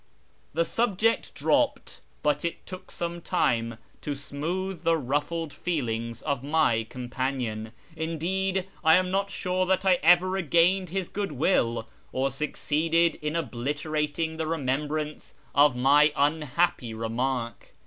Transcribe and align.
The 0.55 0.65
subject 0.65 1.35
dropped, 1.35 2.01
but 2.23 2.43
it 2.43 2.65
took 2.65 2.89
some 2.89 3.21
time 3.21 3.77
to 4.01 4.15
smooth 4.15 4.81
the 4.81 4.95
jruffled 4.99 5.53
feelings 5.53 6.23
of 6.23 6.43
my 6.43 6.87
companion. 6.89 7.71
Indeed, 7.95 8.65
I 8.83 8.95
am 8.95 9.11
not 9.11 9.29
sure 9.29 9.67
that 9.67 9.85
I 9.85 9.99
ever 10.01 10.27
regained 10.27 10.89
his 10.89 11.07
goodwill, 11.07 11.87
or 12.11 12.31
succeeded 12.31 13.13
in 13.21 13.35
obliterating 13.35 14.37
the 14.37 14.45
■emembrance 14.45 15.35
of 15.53 15.75
my 15.75 16.11
unhappy 16.15 16.95
remark. 16.95 17.75